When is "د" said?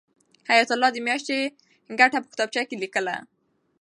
0.93-0.97